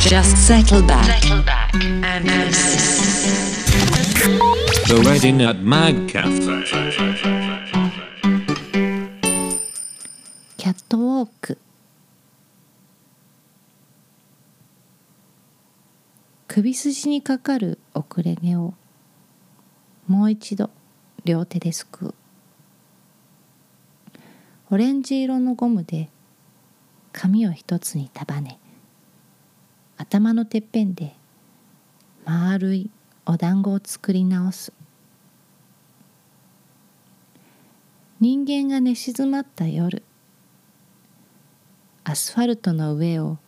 [0.00, 1.04] Just settle back.
[1.04, 2.26] Settle back and.
[4.88, 6.64] The Ready Nut Mag Cafe.
[10.56, 11.58] キャットウォーク
[16.48, 18.74] 首筋にかかる遅れ毛を
[20.08, 20.70] もう一度
[21.24, 22.14] 両手ですくう
[24.72, 26.08] オレンジ色のゴムで
[27.12, 28.58] 髪を一つに束ね
[29.96, 31.14] 頭のてっぺんで
[32.24, 32.90] 丸い
[33.26, 34.72] お団子を作り直す。
[38.20, 40.02] 人間が寝静まった夜
[42.04, 43.38] アスファルトの上を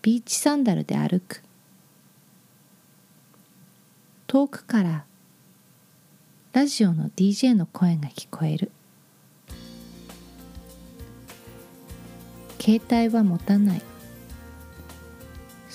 [0.00, 1.42] ビーチサンダルで歩く。
[4.26, 5.04] 遠くから
[6.52, 8.70] ラジオの DJ の声が聞こえる。
[12.60, 13.91] 携帯は持たない。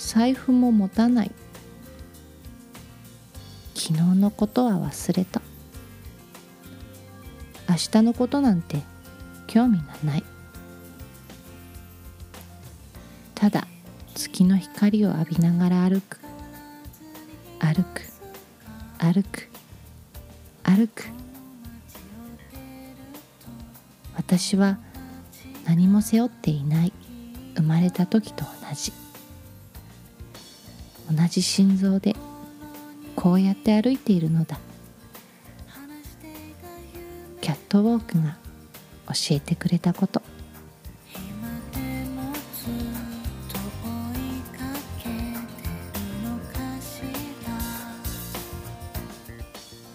[0.07, 1.31] 財布も持たない。
[3.75, 5.41] 昨日のことは忘れた。
[7.67, 8.83] 明日のことなんて
[9.47, 10.23] 興味がない。
[13.35, 13.67] ただ
[14.15, 16.19] 月の光を浴びながら歩く。
[17.59, 18.01] 歩く。
[18.99, 19.49] 歩く。
[20.63, 21.03] 歩く。
[24.15, 24.77] 私は
[25.65, 26.93] 何も背負っていない。
[27.57, 28.93] 生まれた時と同じ。
[31.09, 32.15] 同じ心臓で
[33.15, 34.59] こうやって歩いているのだ。
[37.41, 38.37] キャットウォークが
[39.07, 40.21] 教えてくれたこと。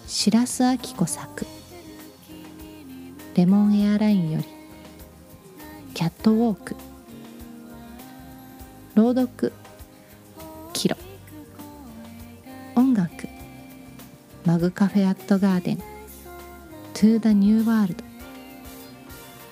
[0.07, 1.47] 白洲明子作
[3.35, 4.45] レモンエアラインより
[5.95, 6.77] キャットウォーク。
[8.95, 9.53] 朗読
[12.75, 13.29] 音楽。
[14.47, 15.77] マグカフェアットガーデン。
[15.77, 15.85] To
[17.01, 18.05] the New World。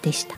[0.02, 0.36] でした。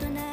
[0.00, 0.29] 少しくらい大人